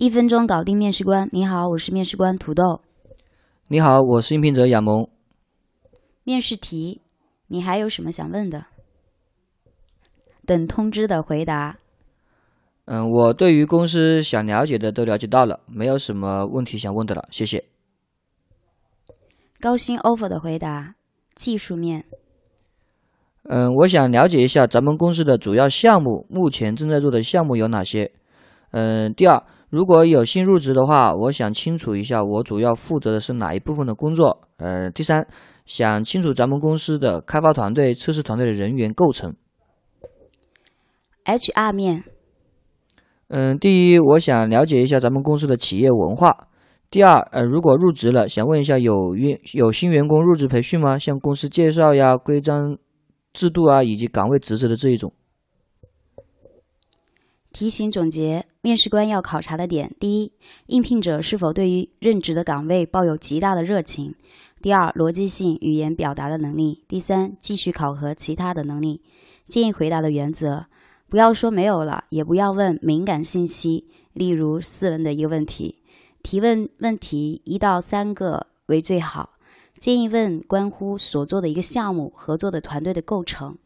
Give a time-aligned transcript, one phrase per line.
[0.00, 1.28] 一分钟搞定面试官。
[1.32, 2.82] 你好，我是面试官土豆。
[3.66, 5.08] 你好，我是应聘者亚萌。
[6.22, 7.00] 面试题，
[7.48, 8.66] 你还有什么想问的？
[10.46, 11.78] 等通知的回答。
[12.84, 17.64] 嗯，我对于公司想了解的都了解到了，没有什么问题想问的了，谢谢。
[19.58, 20.94] 高薪 offer 的回答。
[21.34, 22.04] 技术面。
[23.42, 28.12] 嗯，我想了解一下咱们公司的主要项目，目前正在做的项目有哪些？
[28.70, 34.48] 嗯，第二，如果有新入职的话，我想清楚一下我主要负责的是哪一部分的工作。
[34.56, 35.26] 呃，第三，
[35.66, 39.34] 想清楚咱们公司的开发团队、测试团队的人员构成。
[41.24, 42.04] HR 面。
[43.28, 46.48] 嗯，第一，我想了解一下咱们公司的企业文化。
[46.90, 50.98] 第二，呃，如果入职了，想问一下有员有新员工入职培训吗？
[50.98, 52.78] 像公司介绍呀、规章。
[53.34, 55.12] 制度啊，以及岗位职责的这一种。
[57.58, 60.32] 提醒总结：面试官要考察的点：第一，
[60.66, 64.12] 应聘者是否对于任职的岗位抱有极大的热情；
[64.62, 69.02] 第二，逻辑性语言表达的能力；第三，继续考核其他的能力。
[69.48, 70.66] 建议回答的原则：
[71.08, 75.82] 不要说没有了，也不要问敏感信息，例如私人的一个问题。
[76.22, 79.30] 提问问题一到三个为最好。
[79.80, 83.58] 建议问关乎所做的一个项目、合作的团队的构成。